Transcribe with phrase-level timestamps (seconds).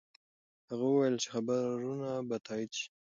[0.69, 2.87] هغه وویل چې خبرونه به تایید شي.